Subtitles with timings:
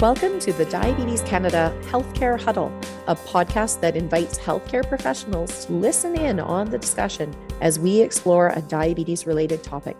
[0.00, 2.72] Welcome to the Diabetes Canada Healthcare Huddle,
[3.08, 8.50] a podcast that invites healthcare professionals to listen in on the discussion as we explore
[8.50, 9.96] a diabetes related topic.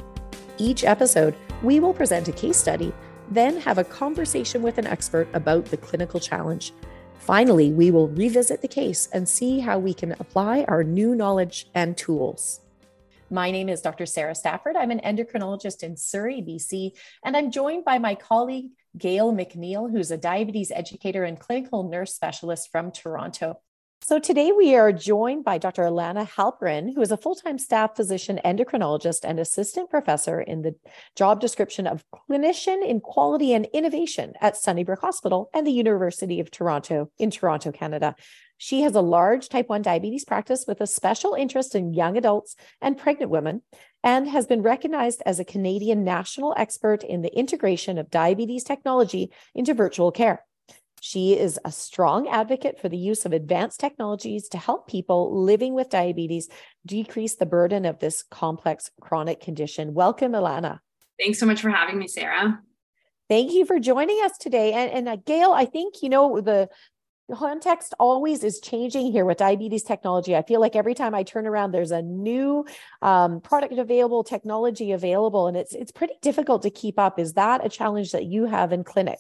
[0.56, 2.92] Each episode, we will present a case study,
[3.32, 6.72] then have a conversation with an expert about the clinical challenge.
[7.18, 11.70] Finally, we will revisit the case and see how we can apply our new knowledge
[11.74, 12.60] and tools.
[13.30, 14.06] My name is Dr.
[14.06, 14.74] Sara Stafford.
[14.74, 16.92] I'm an endocrinologist in Surrey, BC,
[17.22, 22.14] and I'm joined by my colleague, Gail McNeil, who's a diabetes educator and clinical nurse
[22.14, 23.60] specialist from Toronto.
[24.00, 25.82] So today we are joined by Dr.
[25.82, 30.76] Ilana Halperin, who is a full-time staff physician endocrinologist and assistant professor in the
[31.16, 36.50] job description of clinician in quality and innovation at Sunnybrook Hospital and the University of
[36.50, 38.14] Toronto in Toronto, Canada.
[38.56, 42.56] She has a large type 1 diabetes practice with a special interest in young adults
[42.80, 43.62] and pregnant women,
[44.02, 49.30] and has been recognized as a Canadian national expert in the integration of diabetes technology
[49.54, 50.44] into virtual care.
[51.00, 55.74] She is a strong advocate for the use of advanced technologies to help people living
[55.74, 56.48] with diabetes
[56.84, 59.94] decrease the burden of this complex chronic condition.
[59.94, 60.80] Welcome, Ilana.
[61.20, 62.60] Thanks so much for having me, Sara.
[63.28, 64.72] Thank you for joining us today.
[64.72, 66.68] And, and uh, Gail, I think, you know, the
[67.34, 70.36] context always is changing here with diabetes technology.
[70.36, 72.64] I feel like every time I turn around, there's a new
[73.02, 77.18] um, product available, technology available, and it's it's pretty difficult to keep up.
[77.18, 79.18] Is that a challenge that you have in clinic?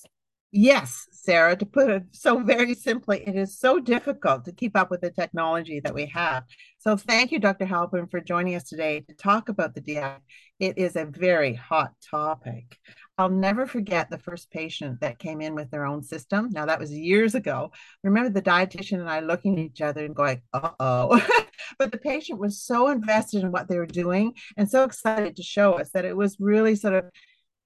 [0.50, 4.90] Yes, Sara, to put it so very simply, it is so difficult to keep up
[4.90, 6.44] with the technology that we have.
[6.78, 7.66] So thank you, Dr.
[7.66, 10.16] Halperin, for joining us today to talk about the DI.
[10.58, 12.78] It is a very hot topic.
[13.18, 16.50] I'll never forget the first patient that came in with their own system.
[16.50, 17.72] Now that was years ago.
[18.04, 21.20] remember the dietitian and I looking at each other and going, "Uh-oh."
[21.78, 25.42] but the patient was so invested in what they were doing and so excited to
[25.42, 27.06] show us that it was really sort of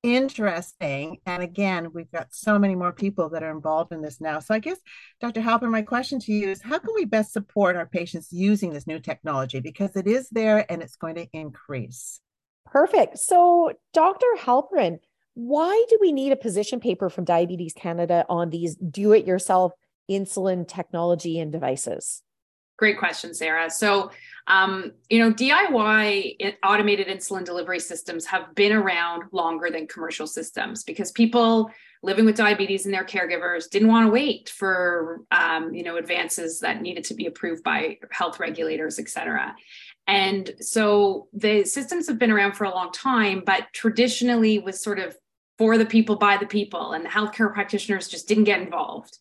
[0.03, 1.19] interesting.
[1.27, 4.41] And again, we've got so many more people that are involved in this now.
[4.41, 4.79] So I guess,
[5.21, 5.41] Dr.
[5.41, 8.87] Halper, my question to you is how can we best support our patients using this
[8.87, 9.61] new technology?
[9.61, 12.21] Because it is there and it's going to increase.
[12.67, 13.19] Perfect.
[13.19, 14.27] So, Dr.
[14.39, 14.99] Halperin,
[15.35, 19.73] why do we need a position paper from Diabetes Canada on these do it yourself
[20.11, 22.23] insulin technology and devices?
[22.79, 23.71] Great question, Sara.
[23.71, 24.11] So,
[24.49, 30.83] um, you know, DIY automated insulin delivery systems have been around longer than commercial systems
[30.83, 31.71] because people
[32.03, 36.59] living with diabetes and their caregivers didn't want to wait for, um, you know, advances
[36.61, 39.55] that needed to be approved by health regulators, et cetera.
[40.09, 44.99] And so the systems have been around for a long time, but traditionally was sort
[44.99, 45.17] of
[45.63, 49.19] for the people by the people and the healthcare practitioners just didn't get involved.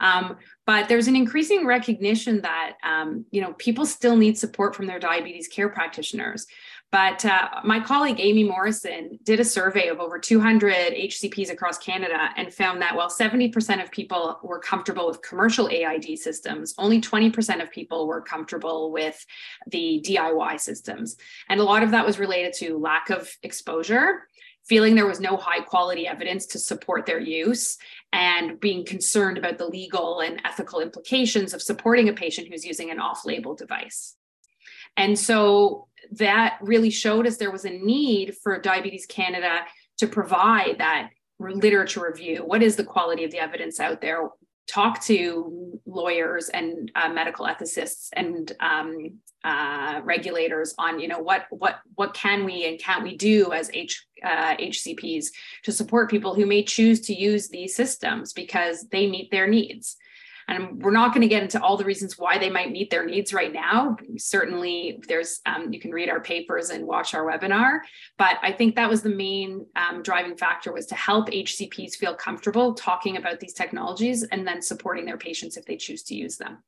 [0.00, 4.86] Um, but there's an increasing recognition that um, you know people still need support from
[4.86, 6.46] their diabetes care practitioners.
[6.90, 12.30] But uh, my colleague amy morrison did a survey of over 200 hcps across canada
[12.36, 17.62] and found that while 70% of people were comfortable with commercial aid systems only 20%
[17.62, 19.24] of people were comfortable with
[19.68, 21.16] the diy systems.
[21.48, 24.28] And a lot of that was related to lack of exposure
[24.68, 27.78] feeling there was no high quality evidence to support their use
[28.12, 32.90] and being concerned about the legal and ethical implications of supporting a patient who's using
[32.90, 34.16] an off label device.
[34.96, 39.60] And so that really showed us there was a need for Diabetes Canada
[39.98, 42.44] to provide that literature review.
[42.44, 44.28] What is the quality of the evidence out there?
[44.68, 51.46] Talk to lawyers and uh, medical ethicists and um, uh, regulators on you know what
[51.50, 55.26] what what can we and can't we do as H, uh, HCPs
[55.64, 59.96] to support people who may choose to use these systems because they meet their needs.
[60.48, 63.06] And we're not going to get into all the reasons why they might meet their
[63.06, 63.96] needs right now.
[64.18, 67.80] Certainly, there's um, you can read our papers and watch our webinar.
[68.18, 72.14] But I think that was the main um, driving factor was to help HCPs feel
[72.14, 76.36] comfortable talking about these technologies and then supporting their patients if they choose to use
[76.36, 76.58] them.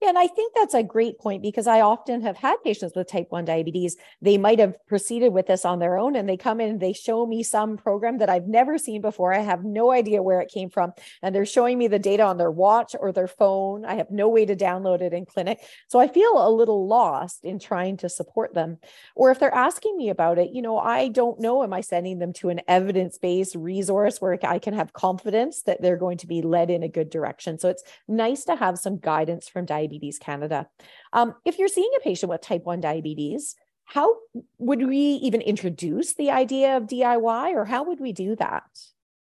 [0.00, 3.08] Yeah, and I think that's a great point because I often have had patients with
[3.08, 3.96] type 1 diabetes.
[4.22, 6.92] They might have proceeded with this on their own and they come in and they
[6.92, 9.34] show me some program that I've never seen before.
[9.34, 10.92] I have no idea where it came from.
[11.20, 13.84] And they're showing me the data on their watch or their phone.
[13.84, 15.58] I have no way to download it in clinic.
[15.88, 18.78] So I feel a little lost in trying to support them.
[19.16, 22.20] Or if they're asking me about it, you know, I don't know, am I sending
[22.20, 26.28] them to an evidence based resource where I can have confidence that they're going to
[26.28, 27.58] be led in a good direction?
[27.58, 30.68] So it's nice to have some guidance from diabetes Diabetes Canada.
[31.12, 34.16] Um, if you're seeing a patient with type 1 diabetes, how
[34.58, 38.64] would we even introduce the idea of DIY or how would we do that?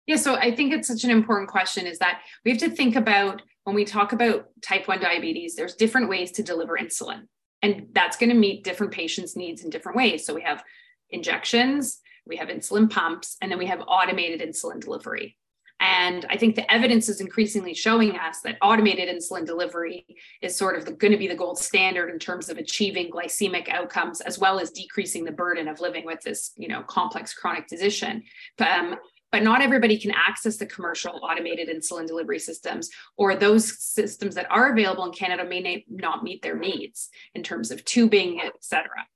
[0.07, 2.97] Yeah, so I think it's such an important question is that we have to think
[2.97, 7.23] about when we talk about type 1 diabetes, there's different ways to deliver insulin.
[7.62, 10.27] And that's going to meet different patients' needs in different ways.
[10.27, 10.62] So we have
[11.11, 15.37] injections, we have insulin pumps, and then we have automated insulin delivery.
[15.81, 20.05] And I think the evidence is increasingly showing us that automated insulin delivery
[20.43, 24.21] is sort of going to be the gold standard in terms of achieving glycemic outcomes,
[24.21, 28.23] as well as decreasing the burden of living with this, you know, complex chronic condition.
[28.59, 28.97] Um,
[29.32, 34.50] but not everybody can access the commercial automated insulin delivery systems or those systems that
[34.50, 39.06] are available in canada may not meet their needs in terms of tubing et cetera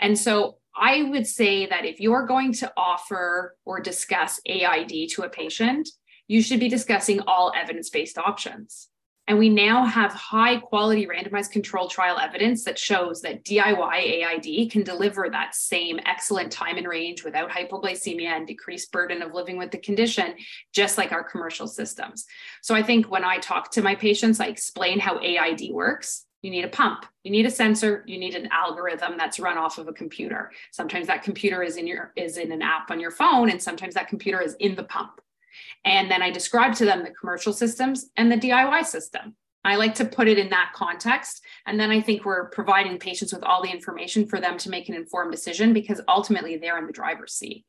[0.00, 5.22] and so i would say that if you're going to offer or discuss aid to
[5.22, 5.88] a patient
[6.30, 8.86] you should be discussing all evidence based options.
[9.26, 14.70] And we now have high quality randomized control trial evidence that shows that DIY AID
[14.70, 19.58] can deliver that same excellent time and range without hypoglycemia and decreased burden of living
[19.58, 20.36] with the condition,
[20.72, 22.26] just like our commercial systems.
[22.62, 26.26] So I think when I talk to my patients, I explain how AID works.
[26.42, 29.78] You need a pump, you need a sensor, you need an algorithm that's run off
[29.78, 30.52] of a computer.
[30.70, 33.94] Sometimes that computer is in your is in an app on your phone, and sometimes
[33.94, 35.20] that computer is in the pump.
[35.84, 39.34] And then I describe to them the commercial systems and the DIY system.
[39.64, 41.42] I like to put it in that context.
[41.66, 44.88] And then I think we're providing patients with all the information for them to make
[44.88, 47.64] an informed decision because ultimately they're in the driver's seat.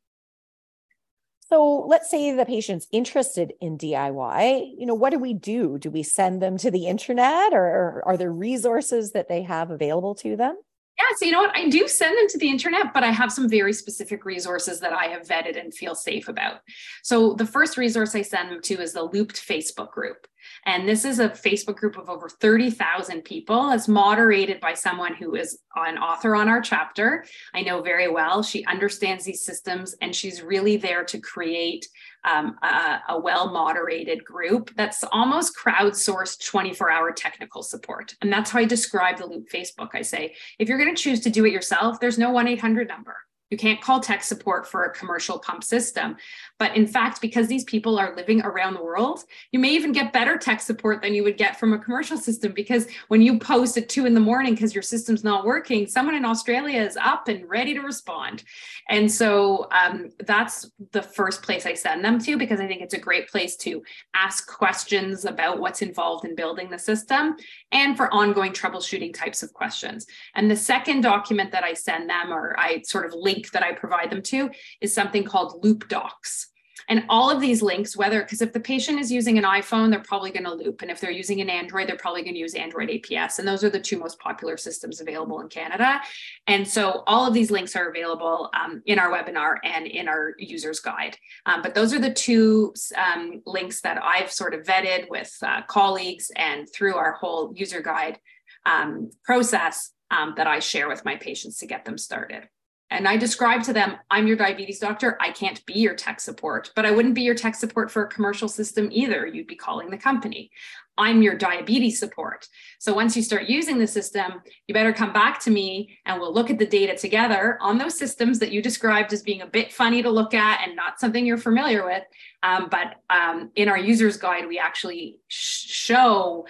[1.49, 4.73] So let's say the patient's interested in DIY.
[4.77, 5.77] You know, what do we do?
[5.77, 10.15] Do we send them to the internet or are there resources that they have available
[10.15, 10.57] to them?
[10.97, 11.57] Yeah, so you know what?
[11.57, 14.93] I do send them to the internet, but I have some very specific resources that
[14.93, 16.61] I have vetted and feel safe about.
[17.01, 20.27] So the first resource I send them to is the Looped Facebook group.
[20.65, 23.71] And this is a Facebook group of over 30,000 people.
[23.71, 27.25] It's moderated by someone who is an author on our chapter.
[27.53, 28.43] I know very well.
[28.43, 31.87] She understands these systems and she's really there to create
[32.23, 38.15] um, a, a well moderated group that's almost crowdsourced 24 hour technical support.
[38.21, 39.89] And that's how I describe the Loop Facebook.
[39.93, 42.87] I say, if you're going to choose to do it yourself, there's no 1 800
[42.87, 43.17] number.
[43.51, 46.15] You can't call tech support for a commercial pump system.
[46.57, 50.13] But in fact, because these people are living around the world, you may even get
[50.13, 52.53] better tech support than you would get from a commercial system.
[52.53, 56.15] Because when you post at two in the morning because your system's not working, someone
[56.15, 58.43] in Australia is up and ready to respond.
[58.89, 62.93] And so um, that's the first place I send them to because I think it's
[62.93, 63.83] a great place to
[64.13, 67.35] ask questions about what's involved in building the system
[67.71, 70.07] and for ongoing troubleshooting types of questions.
[70.35, 73.73] And the second document that I send them, or I sort of link that I
[73.73, 76.51] provide them to is something called Loop Docs.
[76.87, 79.99] And all of these links, whether because if the patient is using an iPhone, they're
[79.99, 80.81] probably going to loop.
[80.81, 83.39] And if they're using an Android, they're probably going to use Android APS.
[83.39, 86.01] And those are the two most popular systems available in Canada.
[86.47, 90.33] And so all of these links are available um, in our webinar and in our
[90.37, 91.17] user's guide.
[91.45, 95.61] Um, but those are the two um, links that I've sort of vetted with uh,
[95.67, 98.19] colleagues and through our whole user guide
[98.65, 102.49] um, process um, that I share with my patients to get them started.
[102.91, 105.17] And I describe to them, I'm your diabetes doctor.
[105.21, 108.09] I can't be your tech support, but I wouldn't be your tech support for a
[108.09, 109.25] commercial system either.
[109.25, 110.51] You'd be calling the company.
[110.97, 112.47] I'm your diabetes support.
[112.79, 116.33] So once you start using the system, you better come back to me and we'll
[116.33, 119.71] look at the data together on those systems that you described as being a bit
[119.71, 122.03] funny to look at and not something you're familiar with.
[122.43, 126.45] Um, but um, in our user's guide, we actually sh- show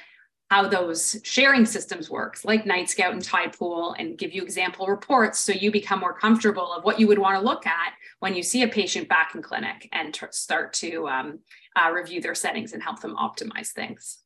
[0.52, 5.54] how those sharing systems works like Nightscout and Tidepool and give you example reports so
[5.54, 8.62] you become more comfortable of what you would want to look at when you see
[8.64, 11.40] a patient back in clinic and t- start to um,
[11.78, 14.18] uh, review their settings and help them optimize things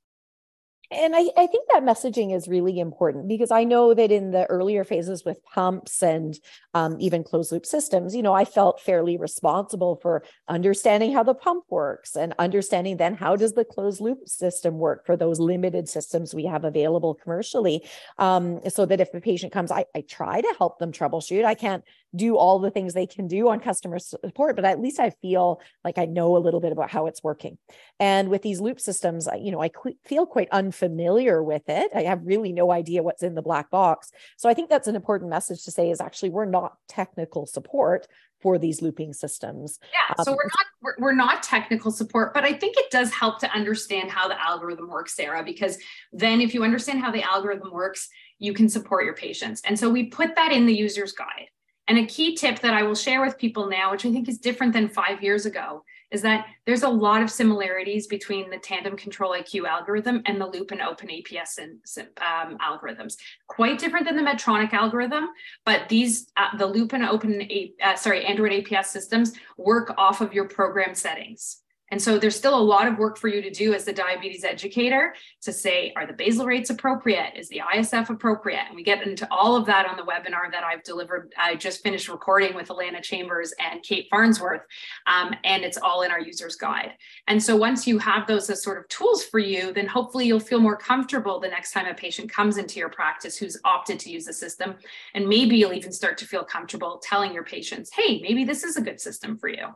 [0.91, 4.45] and I, I, think that messaging is really important because I know that in the
[4.45, 6.37] earlier phases with pumps and
[6.73, 11.33] um, even closed loop systems, you know, I felt fairly responsible for understanding how the
[11.33, 15.89] pump works and understanding then how does the closed loop system work for those limited
[15.89, 17.83] systems we have available commercially.
[18.17, 21.45] Um, so that if the patient comes, I, I try to help them troubleshoot.
[21.45, 21.83] I can't
[22.15, 25.61] do all the things they can do on customer support, but at least I feel
[25.83, 27.57] like I know a little bit about how it's working.
[27.99, 31.91] And with these loop systems, you know, I qu- feel quite unfamiliar with it.
[31.93, 34.11] I have really no idea what's in the black box.
[34.37, 38.07] So I think that's an important message to say is actually we're not technical support
[38.41, 39.79] for these looping systems.
[39.91, 43.11] Yeah, so um, we're not we're, we're not technical support, but I think it does
[43.11, 45.77] help to understand how the algorithm works, Sara, because
[46.13, 48.07] then if you understand how the algorithm works,
[48.37, 49.61] you can support your patients.
[49.65, 51.47] And so we put that in the user's guide.
[51.87, 54.39] And a key tip that I will share with people now, which I think is
[54.39, 58.95] different than five years ago, is that there's a lot of similarities between the tandem
[58.95, 63.17] control IQ algorithm and the loop and open APS um, algorithms.
[63.47, 65.27] Quite different than the Medtronic algorithm,
[65.65, 67.47] but these uh, the loop and open
[67.83, 71.61] uh, sorry Android APS systems work off of your program settings.
[71.91, 74.43] And so there's still a lot of work for you to do as the diabetes
[74.43, 75.13] educator
[75.43, 77.33] to say, are the basal rates appropriate?
[77.37, 78.63] Is the ISF appropriate?
[78.67, 81.33] And we get into all of that on the webinar that I've delivered.
[81.37, 84.61] I just finished recording with Alana Chambers and Kate Farnsworth,
[85.05, 86.93] um, and it's all in our user's guide.
[87.27, 90.39] And so once you have those as sort of tools for you, then hopefully you'll
[90.39, 94.09] feel more comfortable the next time a patient comes into your practice who's opted to
[94.09, 94.75] use the system.
[95.13, 98.75] And maybe you'll even start to feel comfortable telling your patients, hey, maybe this is
[98.75, 99.67] a good system for you.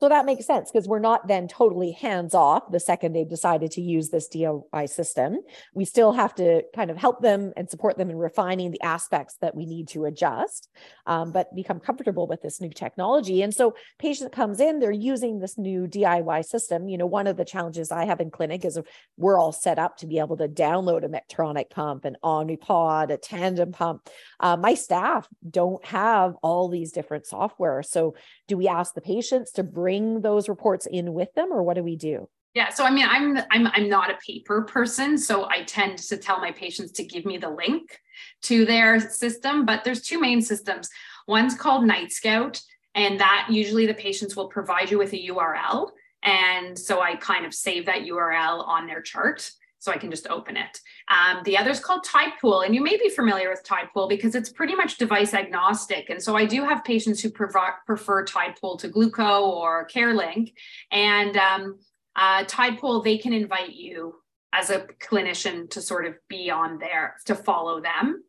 [0.00, 3.70] So that makes sense because we're not then totally hands off the second they've decided
[3.72, 5.40] to use this DIY system.
[5.74, 9.36] We still have to kind of help them and support them in refining the aspects
[9.42, 10.70] that we need to adjust,
[11.04, 13.42] um, but become comfortable with this new technology.
[13.42, 16.88] And so patient comes in, they're using this new DIY system.
[16.88, 18.78] You know, one of the challenges I have in clinic is
[19.18, 23.18] we're all set up to be able to download a Medtronic pump, an Omnipod, a
[23.18, 24.08] Tandem pump.
[24.38, 27.82] Uh, my staff don't have all these different software.
[27.82, 28.14] So
[28.48, 31.74] do we ask the patients to bring bring those reports in with them or what
[31.74, 32.28] do we do?
[32.54, 36.16] Yeah, so I mean, I'm I'm I'm not a paper person, so I tend to
[36.16, 37.98] tell my patients to give me the link
[38.42, 39.66] to their system.
[39.66, 40.88] But there's two main systems.
[41.26, 42.60] One's called Nightscout,
[42.94, 45.90] and that usually the patients will provide you with a URL,
[46.22, 50.28] and so I kind of save that URL on their chart so I can just
[50.28, 50.78] open it.
[51.08, 54.50] Um, the other is called Tidepool, and you may be familiar with Tidepool because it's
[54.50, 56.10] pretty much device agnostic.
[56.10, 60.52] And so I do have patients who prefer, prefer Tidepool to Glooko or CareLink.
[60.92, 61.78] And um,
[62.14, 64.14] uh, Tidepool, they can invite you
[64.52, 68.22] as a clinician to sort of be on there, to follow them.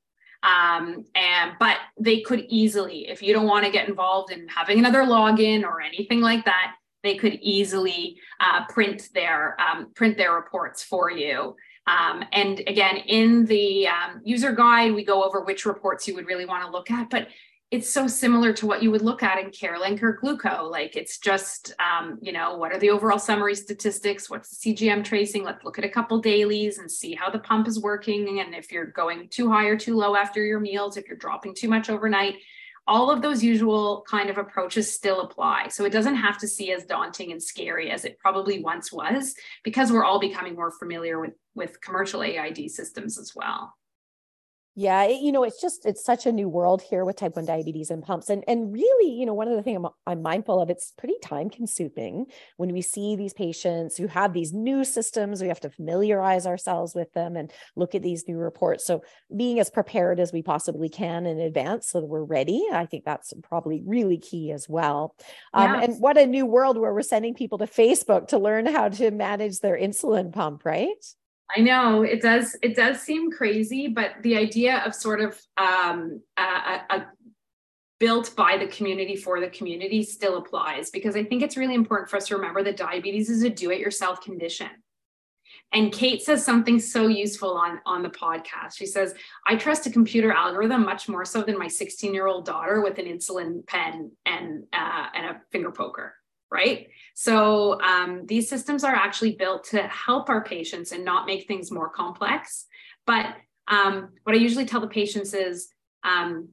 [0.43, 4.79] Um, and but they could easily, if you don't want to get involved in having
[4.79, 10.33] another login or anything like that, they could easily uh, print their um, print their
[10.33, 11.55] reports for you.
[11.87, 16.27] Um, and again, in the um, user guide, we go over which reports you would
[16.27, 17.27] really want to look at, but
[17.71, 20.69] it's so similar to what you would look at in CareLink or Glooko.
[20.69, 24.29] Like it's just, um, you know, what are the overall summary statistics?
[24.29, 25.45] What's the CGM tracing?
[25.45, 28.41] Let's look at a couple dailies and see how the pump is working.
[28.41, 31.55] And if you're going too high or too low after your meals, if you're dropping
[31.55, 32.35] too much overnight,
[32.87, 35.67] all of those usual kind of approaches still apply.
[35.69, 39.35] So it doesn't have to see as daunting and scary as it probably once was
[39.63, 43.73] because we're all becoming more familiar with, with commercial AID systems as well.
[44.73, 47.43] Yeah, it, you know, it's just it's such a new world here with type 1
[47.43, 48.29] diabetes and pumps.
[48.29, 51.15] And and really, you know, one of the things I'm, I'm mindful of, it's pretty
[51.21, 55.69] time consuming when we see these patients who have these new systems, we have to
[55.69, 58.85] familiarize ourselves with them and look at these new reports.
[58.85, 59.03] So
[59.35, 63.03] being as prepared as we possibly can in advance so that we're ready, I think
[63.03, 65.15] that's probably really key as well.
[65.53, 68.87] Um, And what a new world where we're sending people to Facebook to learn how
[68.87, 70.95] to manage their insulin pump, right?
[71.55, 72.55] I know it does.
[72.61, 76.41] It does seem crazy, but the idea of sort of um, a,
[76.89, 77.05] a,
[77.99, 82.09] built by the community for the community still applies because I think it's really important
[82.09, 84.69] for us to remember that diabetes is a do-it-yourself condition.
[85.73, 88.75] And Kate says something so useful on, on the podcast.
[88.75, 89.13] She says,
[89.45, 92.97] I trust a computer algorithm much more so than my 16 year old daughter with
[92.97, 96.15] an insulin pen and, uh, and a finger poker
[96.51, 96.87] right?
[97.13, 101.71] So um, these systems are actually built to help our patients and not make things
[101.71, 102.65] more complex.
[103.07, 103.35] But
[103.67, 105.69] um, what I usually tell the patients is
[106.03, 106.49] um,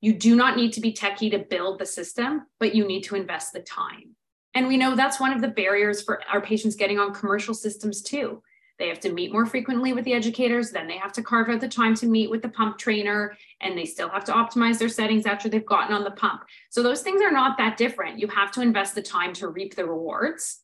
[0.00, 3.14] you do not need to be techie to build the system, but you need to
[3.14, 4.16] invest the time.
[4.54, 8.02] And we know that's one of the barriers for our patients getting on commercial systems
[8.02, 8.42] too.
[8.78, 10.70] They have to meet more frequently with the educators.
[10.70, 13.76] Then they have to carve out the time to meet with the pump trainer, and
[13.76, 16.42] they still have to optimize their settings after they've gotten on the pump.
[16.70, 18.18] So those things are not that different.
[18.18, 20.60] You have to invest the time to reap the rewards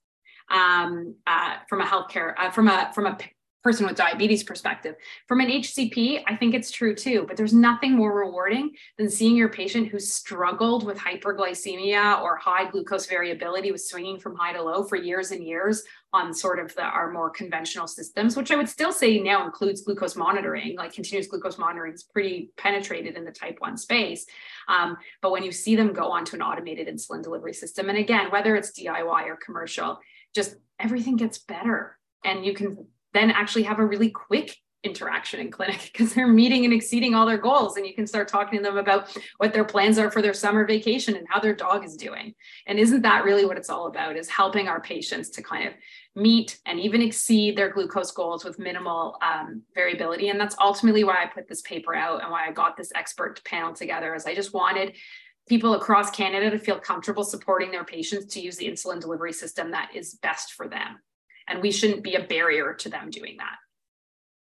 [0.51, 3.17] um, uh, from a healthcare, uh, from a from a
[3.63, 4.97] person with diabetes perspective.
[5.29, 9.37] From an HCP, I think it's true too, but there's nothing more rewarding than seeing
[9.37, 14.63] your patient who struggled with hyperglycemia or high glucose variability was swinging from high to
[14.63, 18.57] low for years and years on sort of the, our more conventional systems, which I
[18.57, 23.25] would still say now includes glucose monitoring, like continuous glucose monitoring is pretty penetrated in
[23.25, 24.27] the type 1 space.
[24.69, 28.31] Um, but when you see them go onto an automated insulin delivery system, and again,
[28.31, 29.99] whether it's DIY or commercial,
[30.35, 35.51] just everything gets better and you can then actually have a really quick interaction in
[35.51, 38.63] clinic because they're meeting and exceeding all their goals and you can start talking to
[38.63, 41.97] them about what their plans are for their summer vacation and how their dog is
[41.97, 42.35] doing
[42.67, 45.75] and isn't that really what it's all about is helping our patients to kind of
[46.15, 50.29] meet and even exceed their glucose goals with minimal um, variability.
[50.29, 53.43] And that's ultimately why i put this paper out and why i got this expert
[53.45, 54.95] panel together is i just wanted
[55.49, 59.71] people across canada to feel comfortable supporting their patients to use the insulin delivery system
[59.71, 60.99] that is best for them.
[61.49, 63.57] And we shouldn't be a barrier to them doing that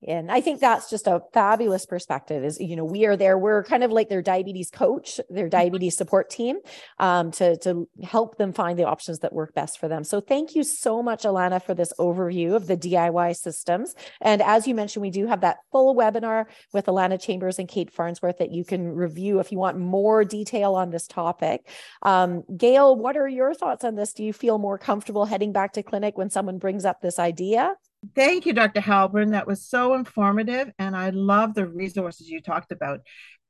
[0.07, 3.63] and i think that's just a fabulous perspective is you know we are there we're
[3.63, 5.49] kind of like their diabetes coach their mm-hmm.
[5.49, 6.57] diabetes support team
[6.97, 10.03] um, to to help them find the options that work best for them.
[10.03, 13.95] So thank you so much ilana for this overview of the diy systems.
[14.21, 17.91] And as you mentioned we do have that full webinar with alana chambers and kate
[17.91, 21.67] farnsworth that you can review if you want more detail on this topic.
[22.01, 24.13] Um, gail what are your thoughts on this?
[24.13, 27.75] Do you feel more comfortable heading back to clinic when someone brings up this idea
[28.15, 28.81] Thank you, Dr.
[28.81, 29.31] Halpern.
[29.31, 30.71] That was so informative.
[30.79, 33.01] And I love the resources you talked about.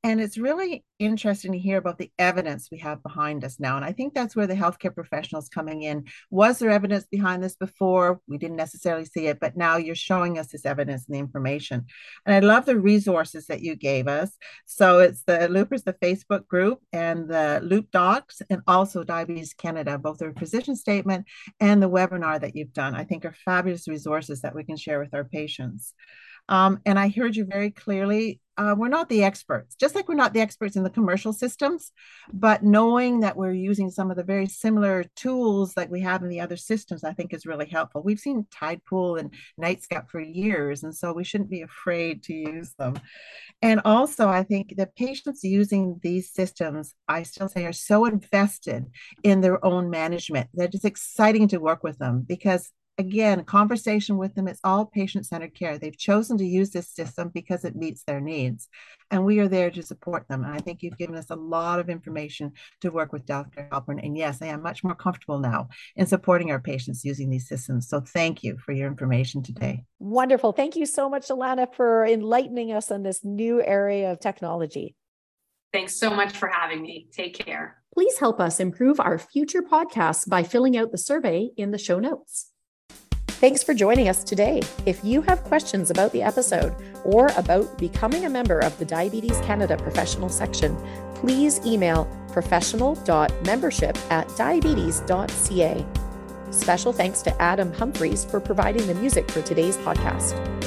[0.01, 3.75] And it's really interesting to hear about the evidence we have behind us now.
[3.75, 6.05] And I think that's where the healthcare professionals coming in.
[6.31, 8.21] Was there evidence behind this before?
[8.25, 11.85] We didn't necessarily see it, but now you're showing us this evidence and the information.
[12.25, 14.31] And I love the resources that you gave us.
[14.65, 19.97] So it's the Loopers, the Facebook group, and the Loop Docs, and also Diabetes Canada,
[19.97, 21.25] both their position statement
[21.59, 22.95] and the webinar that you've done.
[22.95, 25.93] I think are fabulous resources that we can share with our patients.
[26.49, 28.41] Um, and I heard you very clearly.
[28.57, 31.93] Uh, we're not the experts, just like we're not the experts in the commercial systems,
[32.33, 36.27] but knowing that we're using some of the very similar tools that we have in
[36.27, 38.03] the other systems, I think is really helpful.
[38.03, 42.73] We've seen Tidepool and Nightscout for years, and so we shouldn't be afraid to use
[42.77, 42.99] them.
[43.61, 48.87] And also, I think the patients using these systems, I still say, are so invested
[49.23, 54.35] in their own management that it's exciting to work with them because again, conversation with
[54.35, 54.47] them.
[54.47, 55.77] It's all patient centered care.
[55.77, 58.67] They've chosen to use this system because it meets their needs.
[59.09, 60.43] And we are there to support them.
[60.43, 62.51] And I think you've given us a lot of information
[62.81, 63.67] to work with Dr.
[63.71, 64.05] Halpern.
[64.05, 67.87] And yes, I am much more comfortable now in supporting our patients using these systems.
[67.87, 69.85] So thank you for your information today.
[69.99, 70.51] Wonderful.
[70.51, 74.95] Thank you so much, Ilana, for enlightening us on this new area of technology.
[75.71, 77.07] Thanks so much for having me.
[77.13, 77.77] Take care.
[77.93, 81.99] Please help us improve our future podcasts by filling out the survey in the show
[81.99, 82.51] notes.
[83.39, 84.61] Thanks for joining us today.
[84.85, 89.39] If you have questions about the episode or about becoming a member of the Diabetes
[89.45, 90.75] Canada professional section,
[91.15, 95.85] please email professional.membership at diabetes.ca.
[96.51, 100.58] Special thanks to Adam Humphreys for providing the music for today's podcast.